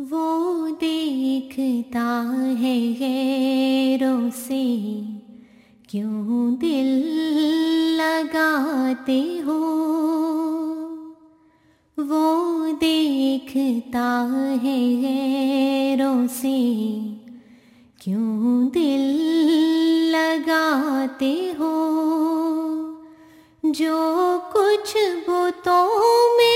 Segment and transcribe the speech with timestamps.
[0.00, 2.06] वो देखता
[2.60, 4.64] है गैरों से
[5.90, 6.86] क्यों दिल
[8.00, 9.58] लगाते हो?
[11.98, 14.20] वो देखता
[14.62, 16.58] है गैरों से
[18.00, 19.04] क्यों दिल
[20.16, 21.74] लगाते हो?
[23.66, 24.94] जो कुछ
[25.28, 25.86] बुतों
[26.36, 26.53] में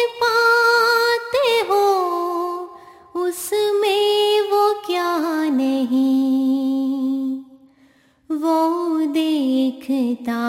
[9.91, 10.41] देखता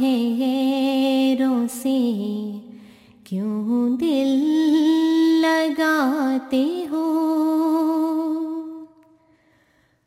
[0.00, 1.98] है गैरों से
[3.28, 4.30] क्यों दिल
[5.44, 7.06] लगाते हो?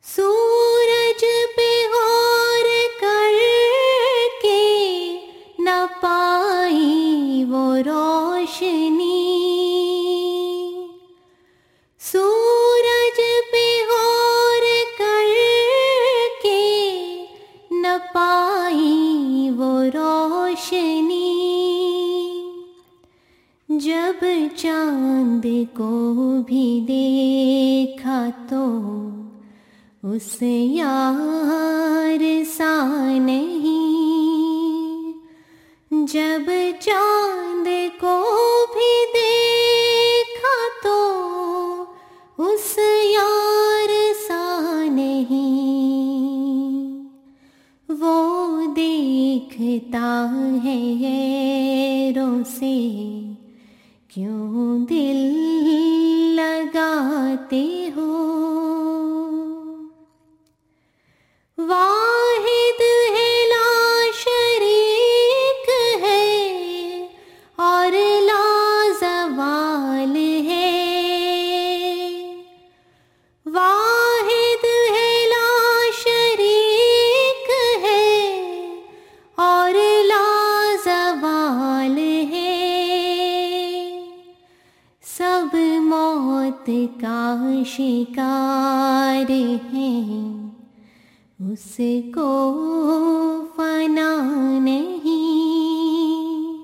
[0.04, 1.24] सूरज
[1.56, 2.68] पे गौर
[3.02, 4.62] करके
[5.60, 9.24] न पाई वो रोशनी।
[12.00, 13.20] सूरज
[13.52, 14.64] पे गौर
[15.00, 16.62] करके
[17.72, 18.57] न पाई
[24.18, 25.90] जब चाँद को
[26.42, 28.62] भी देखा तो
[30.04, 32.74] उस यार सा
[33.18, 33.76] नहीं।
[36.06, 36.46] जब
[36.82, 37.66] चाँद
[38.04, 38.16] को
[38.66, 40.98] भी देखा तो
[42.44, 45.46] उस यार सा नहीं।
[47.90, 50.06] वो देखता
[50.64, 52.76] है गैरों से
[54.10, 55.47] क्यों दिल
[87.28, 89.32] का शिकार
[89.72, 89.92] है।
[91.52, 92.30] उसको
[93.56, 96.58] फना नहीं।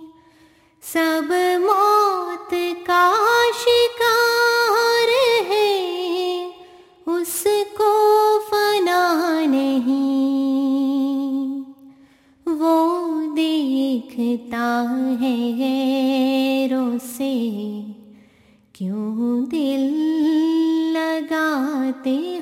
[0.82, 1.28] सब
[1.60, 2.48] मौत
[2.86, 3.12] का
[3.52, 5.08] शिकार
[5.52, 6.52] है।
[7.08, 11.64] उसको फना नहीं।
[12.48, 14.66] वो देखता
[15.20, 17.54] है गैरों से,
[18.74, 20.13] क्यों दिल
[21.84, 22.33] लगाते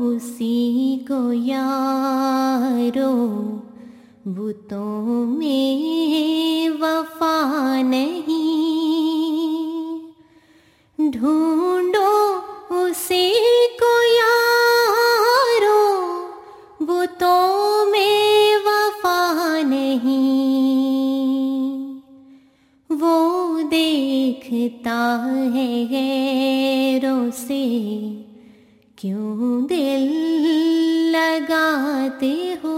[0.00, 3.12] उसी को यारो
[4.28, 8.84] बुतों में वफा नहीं।
[11.10, 12.12] ढूंढो
[12.76, 13.30] उसी
[13.82, 15.82] को यारो
[16.82, 20.44] बुतों में वफा नहीं।
[22.90, 24.98] वो देखता
[25.54, 27.64] है गैरों से
[29.04, 30.04] क्यों दिल
[31.16, 32.32] लगाते
[32.64, 32.76] हो?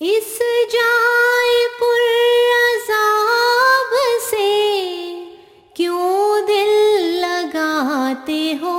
[0.00, 0.38] इस
[0.72, 3.96] जाए पुरजाब
[4.30, 4.48] से
[5.76, 6.70] क्यों दिल
[7.24, 8.75] लगाते हो?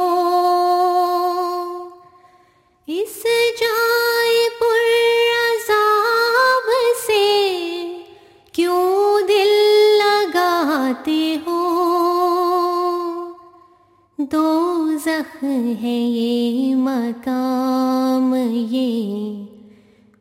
[15.07, 15.43] जख
[15.81, 18.89] है ये मकाम ये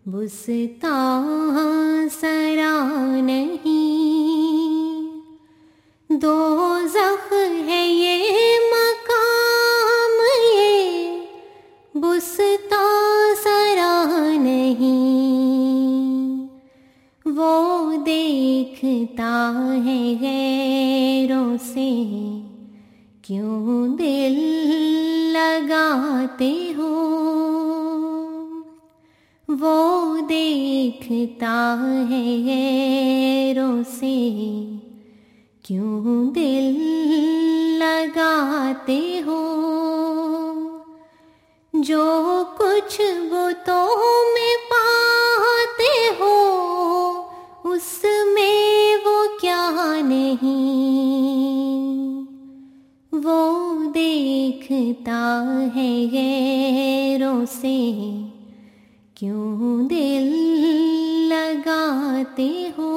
[0.08, 0.98] बुसता
[2.12, 2.74] सरा
[3.20, 3.74] नहीं
[6.10, 6.36] दो
[6.94, 7.32] जख
[7.68, 10.22] है ये मकाम
[10.54, 10.70] ये
[11.94, 12.84] बुसता
[13.42, 13.94] सरा
[14.38, 14.94] नहीं
[17.26, 17.52] वो
[18.04, 19.34] देखता
[19.86, 21.90] है गैरों से
[23.24, 24.55] क्यों दिल
[26.26, 26.92] लगाते हो।
[29.50, 31.52] वो देखता
[32.10, 34.16] है गैरों से
[35.64, 36.76] क्यों दिल
[37.82, 39.42] लगाते हो?
[41.76, 43.86] जो कुछ बुतों
[44.34, 46.36] में पाते हो,
[47.66, 49.70] उसमें वो क्या
[50.02, 51.05] नहीं
[53.96, 55.44] देखता
[55.76, 58.12] है गैरों से।
[59.16, 60.32] क्यों दिल
[61.32, 62.92] लगाते हो?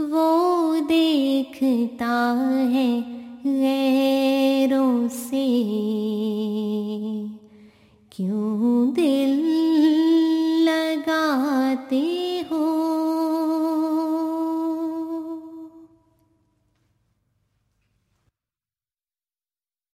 [0.00, 2.32] वो देखता
[2.72, 3.00] है
[3.46, 5.62] गैरों से।
[8.16, 9.44] क्यों दिल
[10.68, 12.17] लगाते